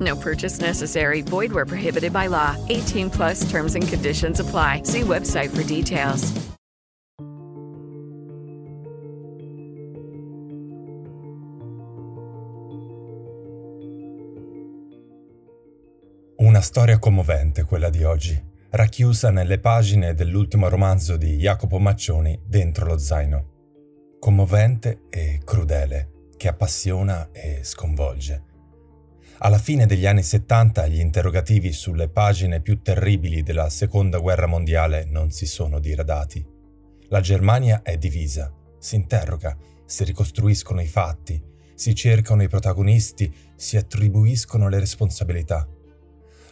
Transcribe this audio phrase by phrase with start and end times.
[0.00, 1.22] No purchase necessary.
[1.22, 2.56] Void where prohibited by law.
[2.68, 4.82] 18 plus terms and conditions apply.
[4.84, 6.56] See website for details.
[16.40, 22.86] Una storia commovente quella di oggi, racchiusa nelle pagine dell'ultimo romanzo di Jacopo Maccioni, Dentro
[22.86, 24.16] lo zaino.
[24.18, 28.47] Commovente e crudele, che appassiona e sconvolge.
[29.40, 35.04] Alla fine degli anni 70 gli interrogativi sulle pagine più terribili della Seconda Guerra Mondiale
[35.04, 36.44] non si sono diradati.
[37.10, 41.40] La Germania è divisa, si interroga, si ricostruiscono i fatti,
[41.74, 45.68] si cercano i protagonisti, si attribuiscono le responsabilità.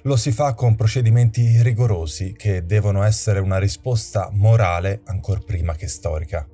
[0.03, 5.89] Lo si fa con procedimenti rigorosi che devono essere una risposta morale ancor prima che
[5.89, 6.47] storica.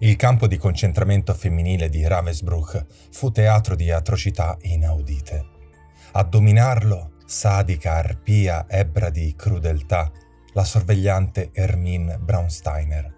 [0.00, 5.44] Il campo di concentramento femminile di Ravensbrück fu teatro di atrocità inaudite.
[6.12, 10.08] A dominarlo, sadica arpia ebbra di crudeltà,
[10.52, 13.12] la sorvegliante Hermine Braunsteiner.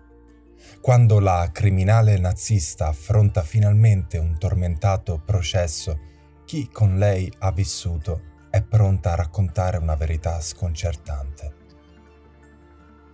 [0.81, 6.01] Quando la criminale nazista affronta finalmente un tormentato processo
[6.47, 11.55] chi con lei ha vissuto è pronta a raccontare una verità sconcertante.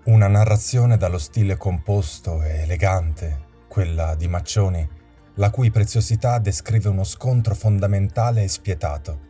[0.04, 3.45] Una narrazione dallo stile composto e elegante,
[3.76, 4.88] quella di Maccioni,
[5.34, 9.20] la cui preziosità descrive uno scontro fondamentale e spietato.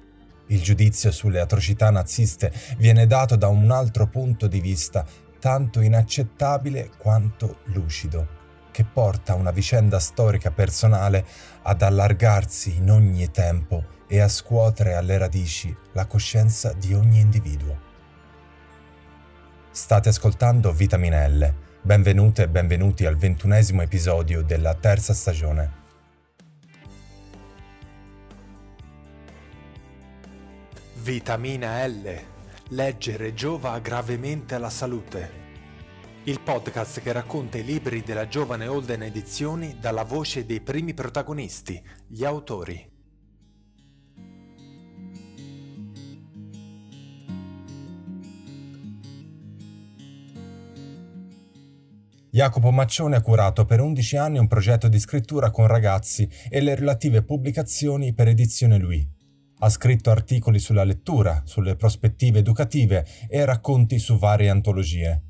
[0.46, 5.04] Il giudizio sulle atrocità naziste viene dato da un altro punto di vista,
[5.40, 8.28] tanto inaccettabile quanto lucido,
[8.70, 11.26] che porta una vicenda storica personale
[11.62, 17.76] ad allargarsi in ogni tempo e a scuotere alle radici la coscienza di ogni individuo.
[19.72, 21.65] State ascoltando Vitaminelle.
[21.86, 25.70] Benvenute e benvenuti al ventunesimo episodio della terza stagione.
[30.94, 32.20] Vitamina L.
[32.70, 35.30] Leggere giova gravemente alla salute.
[36.24, 41.80] Il podcast che racconta i libri della giovane Holden Edizioni dalla voce dei primi protagonisti,
[42.08, 42.95] gli autori.
[52.36, 56.74] Jacopo Maccione ha curato per 11 anni un progetto di scrittura con ragazzi e le
[56.74, 59.08] relative pubblicazioni per Edizione Lui.
[59.60, 65.22] Ha scritto articoli sulla lettura, sulle prospettive educative e racconti su varie antologie.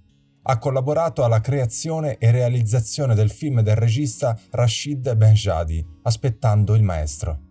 [0.42, 7.42] Ha collaborato alla creazione e realizzazione del film del regista Rashid Benjadi, Aspettando il maestro.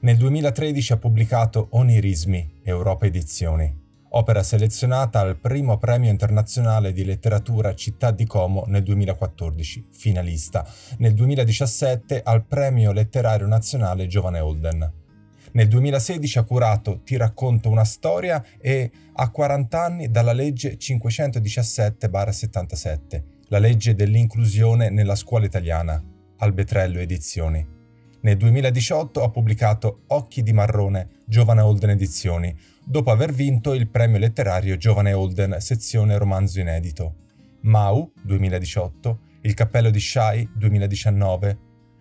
[0.00, 3.82] Nel 2013 ha pubblicato Onirismi, Europa Edizioni
[4.16, 10.66] opera selezionata al primo premio internazionale di letteratura Città di Como nel 2014, finalista,
[10.98, 14.92] nel 2017 al premio letterario nazionale Giovane Holden.
[15.52, 23.22] Nel 2016 ha curato Ti racconto una storia e a 40 anni dalla legge 517-77,
[23.48, 26.00] la legge dell'inclusione nella scuola italiana,
[26.38, 27.73] Albetrello Edizioni.
[28.24, 34.18] Nel 2018 ha pubblicato Occhi di Marrone, Giovane Holden Edizioni, dopo aver vinto il premio
[34.18, 37.16] letterario Giovane Holden, sezione romanzo inedito.
[37.64, 41.58] Mau, 2018, Il cappello di Shai, 2019.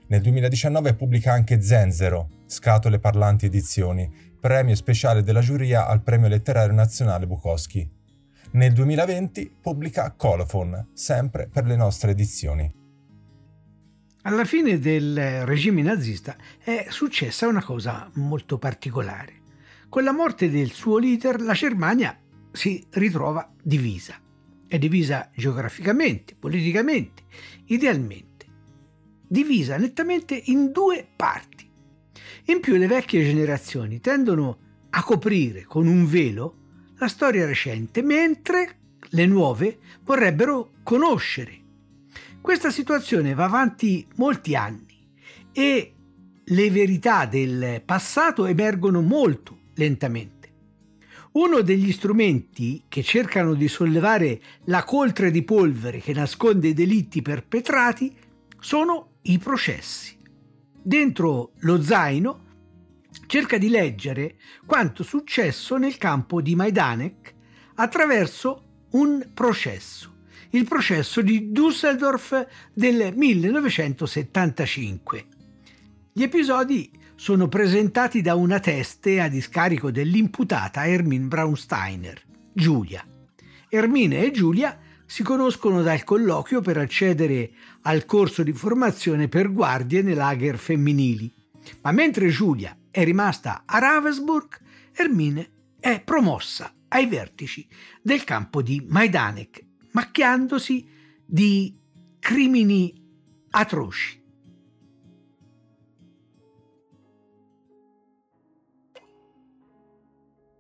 [0.08, 4.10] Nel 2019 pubblica anche Zenzero, Scatole Parlanti Edizioni,
[4.40, 7.86] premio speciale della giuria al premio letterario nazionale Bukowski.
[8.52, 12.83] Nel 2020 pubblica Colophon, sempre per le nostre edizioni.
[14.26, 19.42] Alla fine del regime nazista è successa una cosa molto particolare.
[19.90, 22.18] Con la morte del suo leader la Germania
[22.50, 24.18] si ritrova divisa.
[24.66, 27.24] È divisa geograficamente, politicamente,
[27.66, 28.46] idealmente.
[29.28, 31.70] Divisa nettamente in due parti.
[32.46, 34.58] In più le vecchie generazioni tendono
[34.92, 36.60] a coprire con un velo
[36.96, 38.78] la storia recente, mentre
[39.10, 41.63] le nuove, vorrebbero conoscere.
[42.44, 45.10] Questa situazione va avanti molti anni
[45.54, 45.94] e
[46.44, 50.52] le verità del passato emergono molto lentamente.
[51.32, 57.22] Uno degli strumenti che cercano di sollevare la coltre di polvere che nasconde i delitti
[57.22, 58.14] perpetrati
[58.60, 60.18] sono i processi.
[60.82, 62.44] Dentro lo zaino
[63.26, 64.36] cerca di leggere
[64.66, 67.36] quanto successo nel campo di Majdanek
[67.76, 70.13] attraverso un processo,
[70.54, 75.26] il processo di Düsseldorf del 1975.
[76.12, 82.22] Gli episodi sono presentati da una teste a discarico dell'imputata Ermin Braunsteiner,
[82.54, 83.04] Giulia.
[83.68, 84.78] Ermine e Giulia
[85.08, 87.50] si conoscono dal colloquio per accedere
[87.82, 91.34] al corso di formazione per guardie nei lager femminili.
[91.82, 94.60] Ma mentre Giulia è rimasta a Ravensburg,
[94.94, 97.68] Ermine è promossa ai vertici
[98.04, 100.88] del campo di Majdanek, macchiandosi
[101.26, 101.80] di
[102.20, 102.94] crimini
[103.52, 104.22] atroci.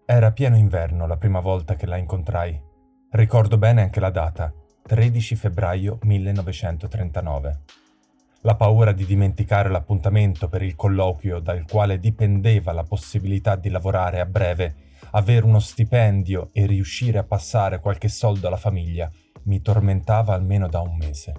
[0.05, 2.59] Era pieno inverno la prima volta che la incontrai.
[3.09, 4.53] Ricordo bene anche la data,
[4.83, 7.61] 13 febbraio 1939.
[8.41, 14.19] La paura di dimenticare l'appuntamento per il colloquio dal quale dipendeva la possibilità di lavorare
[14.19, 14.75] a breve,
[15.11, 19.09] avere uno stipendio e riuscire a passare qualche soldo alla famiglia
[19.45, 21.33] mi tormentava almeno da un mese.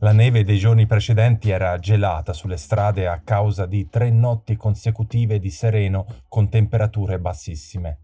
[0.00, 5.40] La neve dei giorni precedenti era gelata sulle strade a causa di tre notti consecutive
[5.40, 7.98] di sereno con temperature bassissime.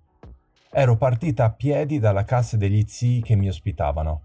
[0.73, 4.23] Ero partita a piedi dalla casa degli zii che mi ospitavano.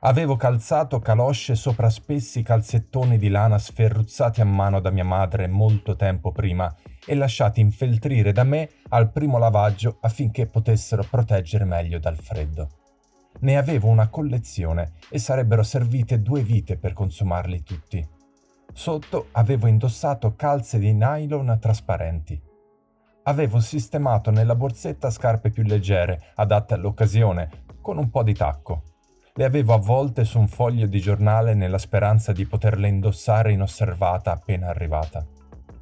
[0.00, 5.94] Avevo calzato calosce sopra spessi calzettoni di lana sferruzzati a mano da mia madre molto
[5.94, 6.74] tempo prima
[7.06, 12.79] e lasciati infeltrire da me al primo lavaggio affinché potessero proteggere meglio dal freddo.
[13.42, 18.06] Ne avevo una collezione e sarebbero servite due vite per consumarli tutti.
[18.72, 22.40] Sotto avevo indossato calze di nylon trasparenti.
[23.24, 28.82] Avevo sistemato nella borsetta scarpe più leggere, adatte all'occasione, con un po' di tacco.
[29.34, 34.68] Le avevo avvolte su un foglio di giornale nella speranza di poterle indossare inosservata appena
[34.68, 35.24] arrivata.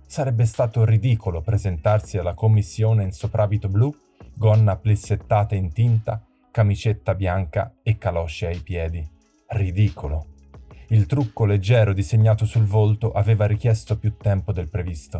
[0.06, 3.92] Sarebbe stato ridicolo presentarsi alla commissione in soprabito blu,
[4.34, 9.06] gonna plissettata in tinta, camicetta bianca e calosce ai piedi.
[9.48, 10.34] Ridicolo.
[10.88, 15.18] Il trucco leggero disegnato sul volto aveva richiesto più tempo del previsto.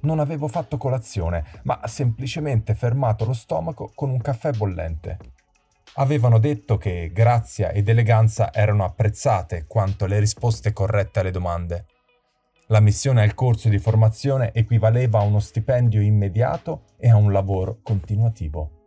[0.00, 5.18] Non avevo fatto colazione, ma semplicemente fermato lo stomaco con un caffè bollente
[5.94, 11.86] avevano detto che grazia ed eleganza erano apprezzate quanto le risposte corrette alle domande.
[12.68, 17.80] La missione al corso di formazione equivaleva a uno stipendio immediato e a un lavoro
[17.82, 18.77] continuativo.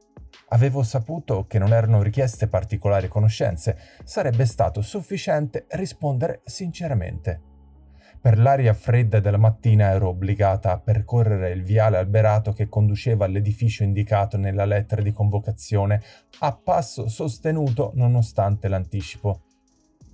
[0.54, 7.42] Avevo saputo che non erano richieste particolari conoscenze, sarebbe stato sufficiente rispondere sinceramente.
[8.20, 13.84] Per l'aria fredda della mattina ero obbligata a percorrere il viale alberato che conduceva all'edificio
[13.84, 16.02] indicato nella lettera di convocazione
[16.40, 19.44] a passo sostenuto nonostante l'anticipo.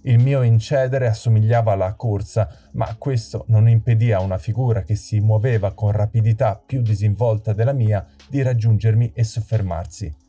[0.03, 5.19] Il mio incedere assomigliava alla corsa, ma questo non impedì a una figura che si
[5.19, 10.25] muoveva con rapidità più disinvolta della mia di raggiungermi e soffermarsi.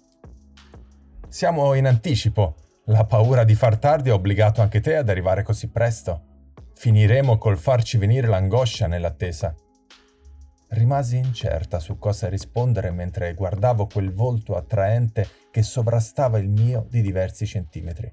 [1.31, 2.55] Siamo in anticipo.
[2.87, 6.23] La paura di far tardi ha obbligato anche te ad arrivare così presto.
[6.75, 9.55] Finiremo col farci venire l'angoscia nell'attesa.
[10.71, 17.03] Rimasi incerta su cosa rispondere mentre guardavo quel volto attraente che sovrastava il mio di
[17.03, 18.11] diversi centimetri.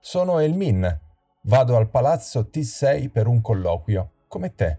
[0.00, 0.98] Sono Elmin.
[1.42, 4.78] Vado al palazzo T6 per un colloquio, come te.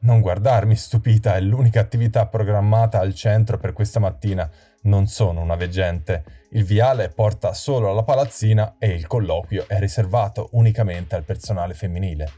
[0.00, 4.48] Non guardarmi, stupita, è l'unica attività programmata al centro per questa mattina.
[4.82, 6.46] Non sono una veggente.
[6.50, 12.30] Il viale porta solo alla palazzina e il colloquio è riservato unicamente al personale femminile.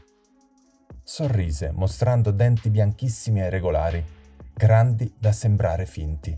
[1.03, 4.03] Sorrise, mostrando denti bianchissimi e regolari,
[4.53, 6.37] grandi da sembrare finti.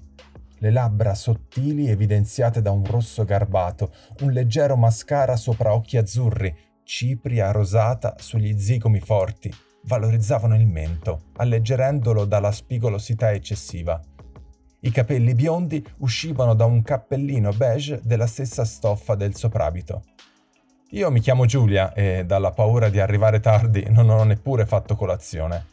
[0.58, 7.52] Le labbra sottili evidenziate da un rosso garbato, un leggero mascara sopra occhi azzurri, cipria
[7.52, 14.02] rosata sugli zigomi forti, valorizzavano il mento, alleggerendolo dalla spigolosità eccessiva.
[14.86, 20.04] I capelli biondi uscivano da un cappellino beige della stessa stoffa del soprabito.
[20.90, 25.68] Io mi chiamo Giulia e dalla paura di arrivare tardi non ho neppure fatto colazione.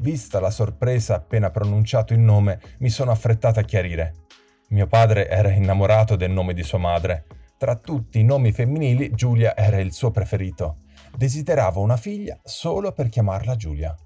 [0.00, 4.26] Vista la sorpresa appena pronunciato il nome, mi sono affrettata a chiarire.
[4.68, 7.24] Mio padre era innamorato del nome di sua madre.
[7.56, 10.80] Tra tutti i nomi femminili, Giulia era il suo preferito.
[11.16, 13.96] Desiderava una figlia solo per chiamarla Giulia.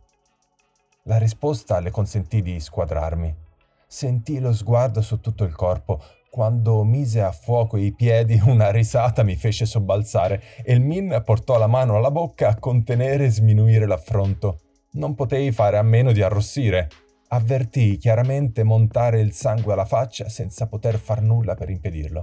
[1.06, 3.50] La risposta le consentì di squadrarmi.
[3.92, 9.22] Sentii lo sguardo su tutto il corpo, Quando mise a fuoco i piedi, una risata
[9.22, 13.86] mi fece sobbalzare e il Min portò la mano alla bocca a contenere e sminuire
[13.86, 14.60] l'affronto.
[14.92, 16.88] Non potei fare a meno di arrossire.
[17.28, 22.22] Avvertii chiaramente montare il sangue alla faccia senza poter far nulla per impedirlo.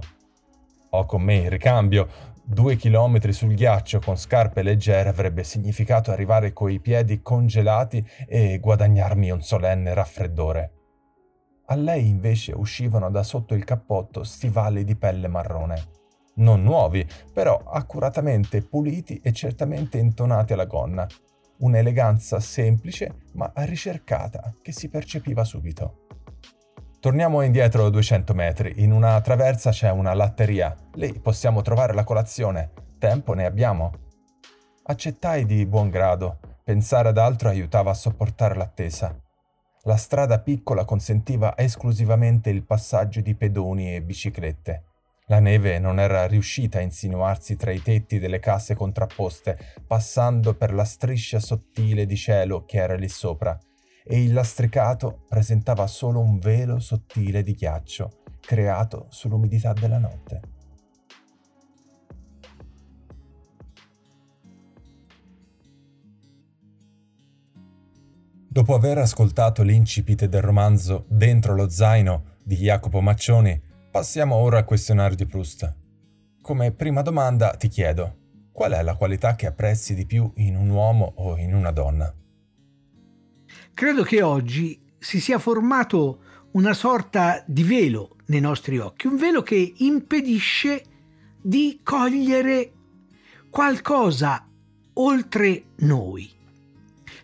[0.90, 2.08] Ho con me il ricambio.
[2.42, 9.30] Due chilometri sul ghiaccio con scarpe leggere avrebbe significato arrivare coi piedi congelati e guadagnarmi
[9.30, 10.72] un solenne raffreddore.
[11.70, 15.98] A lei invece uscivano da sotto il cappotto stivali di pelle marrone.
[16.34, 21.06] Non nuovi, però accuratamente puliti e certamente intonati alla gonna.
[21.58, 26.06] Un'eleganza semplice ma ricercata che si percepiva subito.
[26.98, 28.82] Torniamo indietro 200 metri.
[28.82, 30.74] In una traversa c'è una latteria.
[30.94, 32.72] Lì possiamo trovare la colazione.
[32.98, 33.92] Tempo ne abbiamo.
[34.82, 36.40] Accettai di buon grado.
[36.64, 39.14] Pensare ad altro aiutava a sopportare l'attesa.
[39.84, 44.84] La strada piccola consentiva esclusivamente il passaggio di pedoni e biciclette.
[45.28, 49.56] La neve non era riuscita a insinuarsi tra i tetti delle case contrapposte,
[49.86, 53.58] passando per la striscia sottile di cielo che era lì sopra,
[54.04, 60.59] e il lastricato presentava solo un velo sottile di ghiaccio, creato sull'umidità della notte.
[68.60, 73.58] Dopo aver ascoltato l'incipit del romanzo Dentro lo zaino di Jacopo Maccioni,
[73.90, 75.76] passiamo ora al questionario di Proust.
[76.42, 78.16] Come prima domanda ti chiedo,
[78.52, 82.14] qual è la qualità che apprezzi di più in un uomo o in una donna?
[83.72, 89.40] Credo che oggi si sia formato una sorta di velo nei nostri occhi, un velo
[89.40, 90.84] che impedisce
[91.40, 92.72] di cogliere
[93.48, 94.46] qualcosa
[94.92, 96.39] oltre noi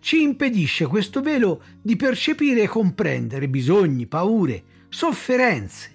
[0.07, 5.91] ci impedisce questo velo di percepire e comprendere bisogni, paure, sofferenze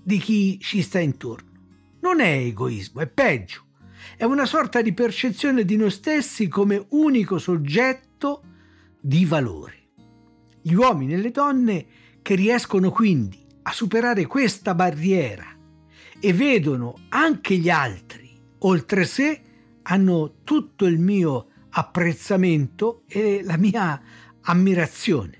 [0.00, 1.50] di chi ci sta intorno.
[2.02, 3.64] Non è egoismo, è peggio.
[4.16, 8.42] È una sorta di percezione di noi stessi come unico soggetto
[9.00, 9.88] di valore.
[10.62, 11.86] Gli uomini e le donne
[12.22, 15.46] che riescono quindi a superare questa barriera
[16.20, 19.40] e vedono anche gli altri oltre sé
[19.82, 24.00] hanno tutto il mio apprezzamento e la mia
[24.42, 25.36] ammirazione.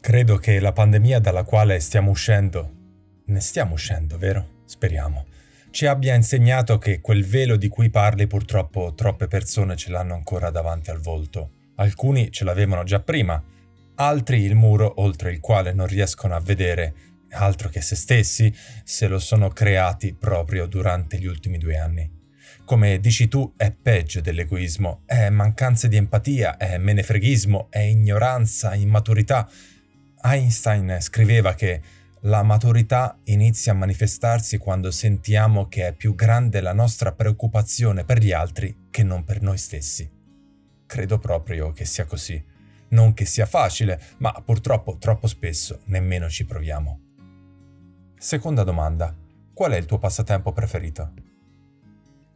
[0.00, 2.72] Credo che la pandemia dalla quale stiamo uscendo,
[3.26, 4.62] ne stiamo uscendo, vero?
[4.64, 5.26] Speriamo,
[5.70, 10.50] ci abbia insegnato che quel velo di cui parli purtroppo troppe persone ce l'hanno ancora
[10.50, 11.50] davanti al volto.
[11.74, 13.42] Alcuni ce l'avevano già prima,
[13.96, 16.94] altri il muro oltre il quale non riescono a vedere
[17.32, 22.18] altro che se stessi se lo sono creati proprio durante gli ultimi due anni
[22.70, 29.50] come dici tu, è peggio dell'egoismo, è mancanza di empatia, è menefreghismo, è ignoranza, immaturità.
[30.22, 31.82] Einstein scriveva che
[32.20, 38.20] la maturità inizia a manifestarsi quando sentiamo che è più grande la nostra preoccupazione per
[38.20, 40.08] gli altri che non per noi stessi.
[40.86, 42.40] Credo proprio che sia così.
[42.90, 47.00] Non che sia facile, ma purtroppo troppo spesso nemmeno ci proviamo.
[48.16, 49.12] Seconda domanda.
[49.52, 51.29] Qual è il tuo passatempo preferito?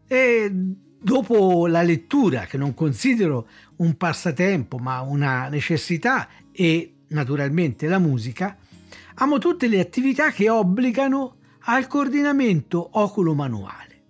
[0.06, 7.98] E dopo la lettura, che non considero un passatempo ma una necessità, e naturalmente la
[7.98, 8.56] musica,
[9.16, 14.02] amo tutte le attività che obbligano al coordinamento oculo-manuale.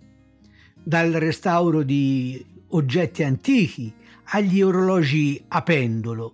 [0.81, 3.93] Dal restauro di oggetti antichi
[4.29, 6.33] agli orologi a pendolo.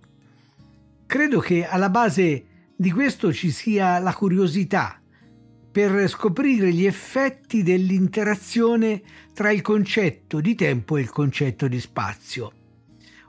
[1.06, 5.01] Credo che alla base di questo ci sia la curiosità
[5.72, 9.02] per scoprire gli effetti dell'interazione
[9.32, 12.52] tra il concetto di tempo e il concetto di spazio.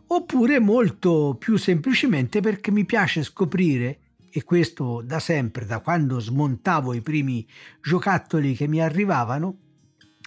[0.07, 6.93] Oppure molto più semplicemente perché mi piace scoprire, e questo da sempre, da quando smontavo
[6.93, 7.47] i primi
[7.81, 9.57] giocattoli che mi arrivavano,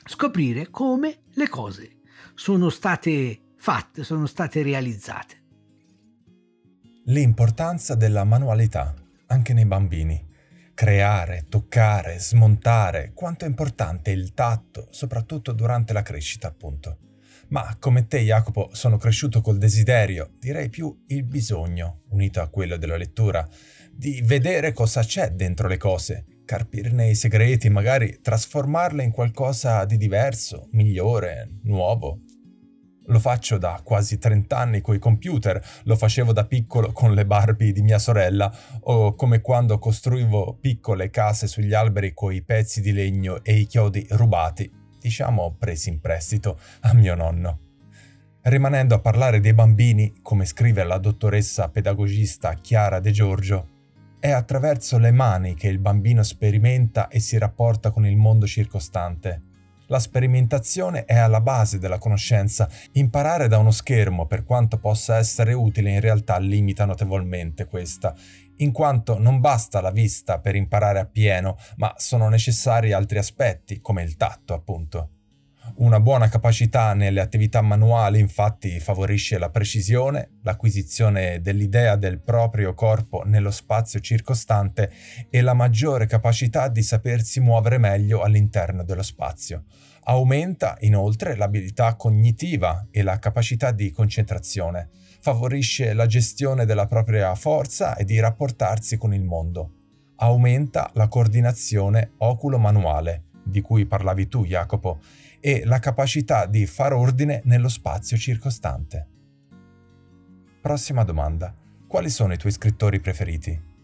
[0.04, 1.96] scoprire come le cose
[2.34, 5.42] sono state fatte, sono state realizzate.
[7.06, 8.94] L'importanza della manualità
[9.26, 10.25] anche nei bambini
[10.76, 16.98] creare, toccare, smontare, quanto è importante il tatto, soprattutto durante la crescita, appunto.
[17.48, 22.76] Ma come te, Jacopo, sono cresciuto col desiderio, direi più il bisogno, unito a quello
[22.76, 23.48] della lettura,
[23.90, 29.96] di vedere cosa c'è dentro le cose, carpirne i segreti, magari trasformarle in qualcosa di
[29.96, 32.20] diverso, migliore, nuovo.
[33.06, 37.72] Lo faccio da quasi 30 anni coi computer, lo facevo da piccolo con le Barbie
[37.72, 43.44] di mia sorella, o come quando costruivo piccole case sugli alberi coi pezzi di legno
[43.44, 44.68] e i chiodi rubati,
[45.00, 47.60] diciamo presi in prestito, a mio nonno.
[48.42, 53.68] Rimanendo a parlare dei bambini, come scrive la dottoressa pedagogista Chiara De Giorgio,
[54.18, 59.54] È attraverso le mani che il bambino sperimenta e si rapporta con il mondo circostante.
[59.88, 62.68] La sperimentazione è alla base della conoscenza.
[62.92, 68.14] Imparare da uno schermo, per quanto possa essere utile, in realtà limita notevolmente questa,
[68.56, 74.02] in quanto non basta la vista per imparare appieno, ma sono necessari altri aspetti, come
[74.02, 75.10] il tatto, appunto.
[75.74, 83.24] Una buona capacità nelle attività manuali infatti favorisce la precisione, l'acquisizione dell'idea del proprio corpo
[83.24, 84.90] nello spazio circostante
[85.28, 89.64] e la maggiore capacità di sapersi muovere meglio all'interno dello spazio.
[90.04, 94.88] Aumenta inoltre l'abilità cognitiva e la capacità di concentrazione.
[95.20, 99.72] Favorisce la gestione della propria forza e di rapportarsi con il mondo.
[100.16, 105.00] Aumenta la coordinazione oculo-manuale, di cui parlavi tu Jacopo,
[105.40, 109.08] e la capacità di far ordine nello spazio circostante.
[110.60, 111.54] Prossima domanda.
[111.86, 113.74] Quali sono i tuoi scrittori preferiti?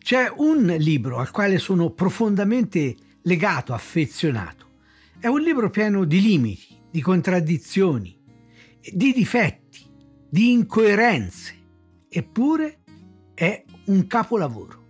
[0.00, 4.66] C'è un libro al quale sono profondamente legato, affezionato.
[5.20, 8.18] È un libro pieno di limiti, di contraddizioni,
[8.92, 9.86] di difetti,
[10.28, 11.54] di incoerenze,
[12.08, 12.80] eppure
[13.32, 14.82] è un capolavoro.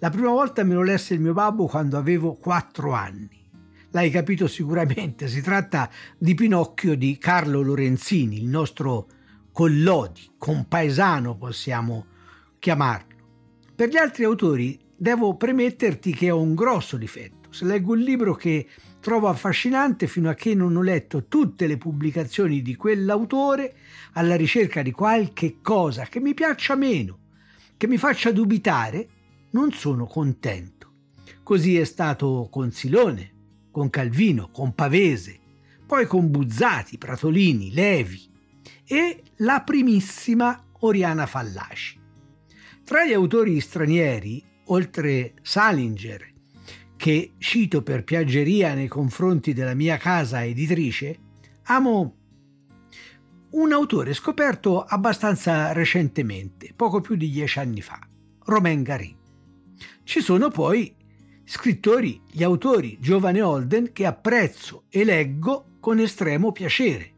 [0.00, 3.41] La prima volta me lo lesse il mio babbo quando avevo quattro anni
[3.92, 9.06] l'hai capito sicuramente, si tratta di Pinocchio di Carlo Lorenzini, il nostro
[9.52, 12.06] Collodi, compaesano possiamo
[12.58, 13.10] chiamarlo.
[13.74, 17.52] Per gli altri autori devo premetterti che ho un grosso difetto.
[17.52, 18.66] Se leggo un libro che
[19.00, 23.74] trovo affascinante fino a che non ho letto tutte le pubblicazioni di quell'autore
[24.12, 27.18] alla ricerca di qualche cosa che mi piaccia meno,
[27.76, 29.08] che mi faccia dubitare,
[29.50, 30.90] non sono contento.
[31.42, 33.32] Così è stato con Silone,
[33.72, 35.40] con Calvino, con Pavese,
[35.84, 38.30] poi con Buzzati, Pratolini, Levi
[38.86, 41.98] e la primissima Oriana Fallaci.
[42.84, 46.30] Tra gli autori stranieri, oltre Salinger,
[46.96, 51.18] che cito per piaggeria nei confronti della mia casa editrice,
[51.64, 52.16] amo
[53.50, 57.98] un autore scoperto abbastanza recentemente, poco più di dieci anni fa,
[58.44, 59.16] Romain Gary.
[60.04, 60.94] Ci sono poi
[61.54, 67.12] scrittori, gli autori giovane Holden che apprezzo e leggo con estremo piacere.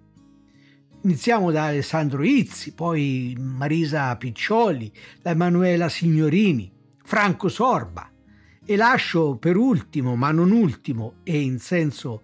[1.03, 4.93] Iniziamo da Alessandro Izzi, poi Marisa Piccioli,
[5.23, 6.69] da Emanuela Signorini,
[7.05, 8.11] Franco Sorba
[8.67, 12.23] e lascio per ultimo, ma non ultimo e in senso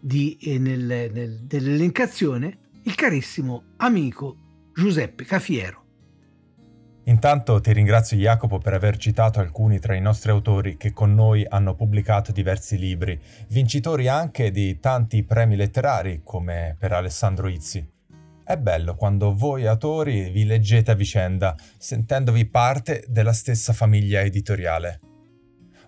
[0.00, 5.81] di, eh, nel, nel, dell'elencazione, il carissimo amico Giuseppe Cafiero.
[7.04, 11.44] Intanto ti ringrazio Jacopo per aver citato alcuni tra i nostri autori che con noi
[11.48, 17.84] hanno pubblicato diversi libri, vincitori anche di tanti premi letterari come per Alessandro Izzi.
[18.44, 25.00] È bello quando voi autori vi leggete a vicenda, sentendovi parte della stessa famiglia editoriale.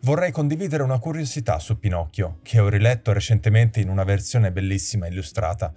[0.01, 5.73] Vorrei condividere una curiosità su Pinocchio, che ho riletto recentemente in una versione bellissima illustrata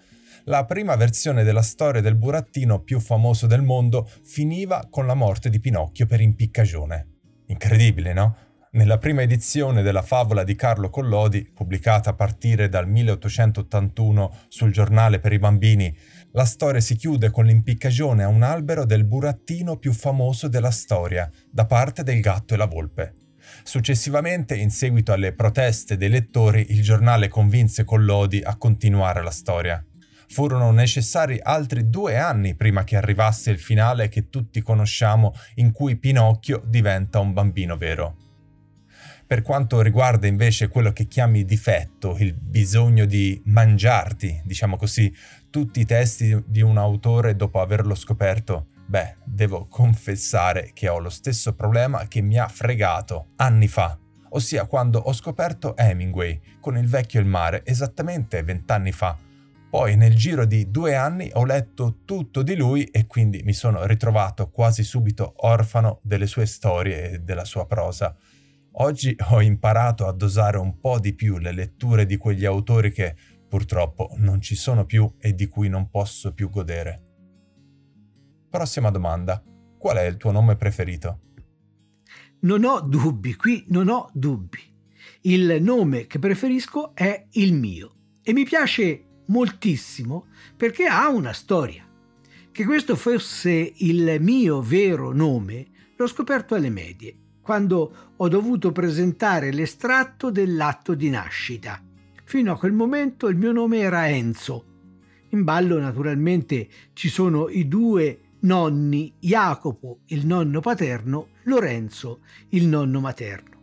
[0.48, 5.50] la prima versione della storia del burattino più famoso del mondo finiva con la morte
[5.50, 7.08] di Pinocchio per impiccagione.
[7.48, 8.38] Incredibile, no?
[8.72, 15.20] Nella prima edizione della favola di Carlo Collodi, pubblicata a partire dal 1881 sul giornale
[15.20, 15.94] per i bambini,
[16.32, 21.30] la storia si chiude con l'impiccagione a un albero del burattino più famoso della storia,
[21.52, 23.14] da parte del gatto e la volpe.
[23.64, 29.84] Successivamente, in seguito alle proteste dei lettori, il giornale convinse Collodi a continuare la storia.
[30.30, 35.96] Furono necessari altri due anni prima che arrivasse il finale che tutti conosciamo in cui
[35.96, 38.16] Pinocchio diventa un bambino vero.
[39.28, 45.14] Per quanto riguarda invece quello che chiami difetto, il bisogno di mangiarti, diciamo così,
[45.50, 51.10] tutti i testi di un autore dopo averlo scoperto, beh, devo confessare che ho lo
[51.10, 56.88] stesso problema che mi ha fregato anni fa, ossia quando ho scoperto Hemingway con Il
[56.88, 59.18] vecchio il mare esattamente vent'anni fa,
[59.70, 63.86] poi nel giro di due anni ho letto tutto di lui e quindi mi sono
[63.86, 68.16] ritrovato quasi subito orfano delle sue storie e della sua prosa.
[68.80, 73.16] Oggi ho imparato a dosare un po' di più le letture di quegli autori che
[73.50, 77.02] purtroppo non ci sono più e di cui non posso più godere.
[78.50, 79.44] Prossima domanda.
[79.78, 81.20] Qual è il tuo nome preferito?
[82.42, 84.60] Non ho dubbi, qui non ho dubbi.
[85.22, 91.86] Il nome che preferisco è il mio e mi piace moltissimo perché ha una storia.
[92.52, 99.52] Che questo fosse il mio vero nome l'ho scoperto alle medie, quando ho dovuto presentare
[99.52, 101.82] l'estratto dell'atto di nascita.
[102.24, 104.66] Fino a quel momento il mio nome era Enzo.
[105.30, 113.00] In ballo naturalmente ci sono i due nonni, Jacopo, il nonno paterno, Lorenzo, il nonno
[113.00, 113.56] materno.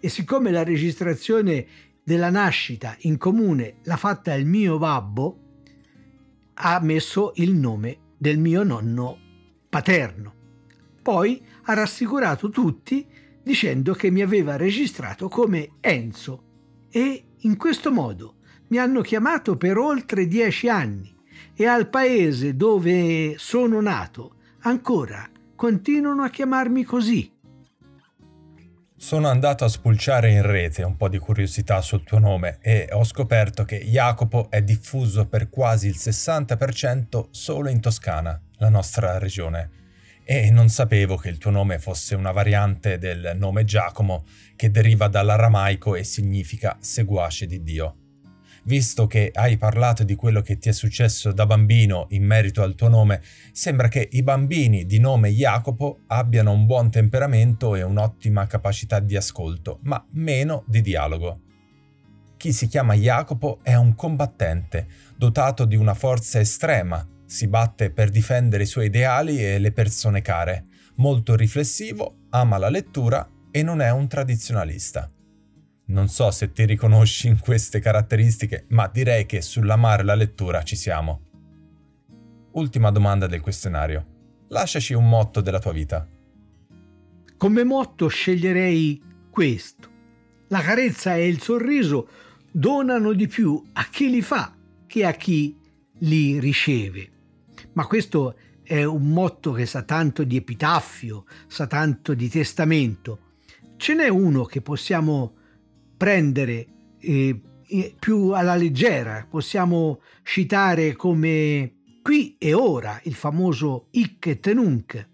[0.00, 1.66] E siccome la registrazione
[2.08, 5.40] della nascita in comune l'ha fatta il mio babbo,
[6.54, 9.18] ha messo il nome del mio nonno
[9.68, 10.32] paterno.
[11.02, 13.06] Poi ha rassicurato tutti
[13.42, 16.44] dicendo che mi aveva registrato come Enzo
[16.88, 18.36] e in questo modo
[18.68, 21.14] mi hanno chiamato per oltre dieci anni
[21.54, 27.30] e al paese dove sono nato ancora continuano a chiamarmi così.
[29.00, 33.04] Sono andato a spulciare in rete un po' di curiosità sul tuo nome e ho
[33.04, 39.70] scoperto che Jacopo è diffuso per quasi il 60% solo in Toscana, la nostra regione.
[40.24, 44.24] E non sapevo che il tuo nome fosse una variante del nome Giacomo
[44.56, 48.07] che deriva dall'aramaico e significa seguace di Dio
[48.64, 52.74] visto che hai parlato di quello che ti è successo da bambino in merito al
[52.74, 58.46] tuo nome, sembra che i bambini di nome Jacopo abbiano un buon temperamento e un'ottima
[58.46, 61.40] capacità di ascolto, ma meno di dialogo.
[62.36, 68.10] Chi si chiama Jacopo è un combattente, dotato di una forza estrema, si batte per
[68.10, 70.64] difendere i suoi ideali e le persone care,
[70.96, 75.10] molto riflessivo, ama la lettura e non è un tradizionalista.
[75.88, 80.76] Non so se ti riconosci in queste caratteristiche, ma direi che sull'amare la lettura ci
[80.76, 81.22] siamo.
[82.52, 84.44] Ultima domanda del questionario.
[84.48, 86.06] Lasciaci un motto della tua vita.
[87.38, 89.88] Come motto sceglierei questo.
[90.48, 92.08] La carezza e il sorriso
[92.50, 94.54] donano di più a chi li fa
[94.86, 95.56] che a chi
[96.00, 97.10] li riceve.
[97.72, 103.36] Ma questo è un motto che sa tanto di epitaffio, sa tanto di testamento.
[103.78, 105.36] Ce n'è uno che possiamo
[105.98, 106.66] prendere
[106.98, 107.42] eh,
[107.98, 109.26] più alla leggera.
[109.28, 115.08] Possiamo citare come qui e ora il famoso hic et nunc.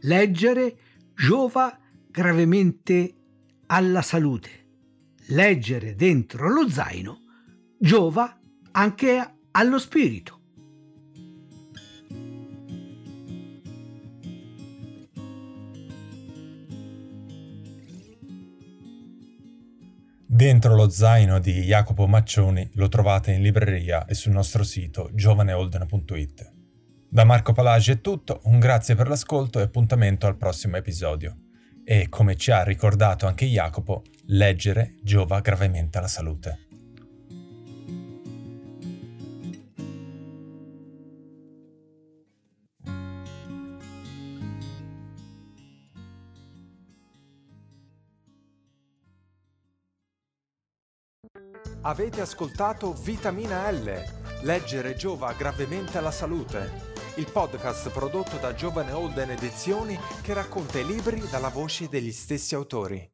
[0.00, 0.76] Leggere
[1.14, 1.78] giova
[2.10, 3.14] gravemente
[3.66, 4.62] alla salute.
[5.28, 7.20] Leggere dentro lo zaino
[7.78, 8.38] giova
[8.72, 10.40] anche allo spirito.
[20.34, 26.50] Dentro lo zaino di Jacopo Maccioni lo trovate in libreria e sul nostro sito giovaneolden.it.
[27.08, 31.36] Da Marco Palagi è tutto, un grazie per l'ascolto e appuntamento al prossimo episodio.
[31.84, 36.63] E come ci ha ricordato anche Jacopo, leggere giova gravemente alla salute.
[51.82, 54.02] Avete ascoltato Vitamina L,
[54.42, 60.86] leggere giova gravemente alla salute, il podcast prodotto da Giovane Holden Edizioni che racconta i
[60.86, 63.13] libri dalla voce degli stessi autori.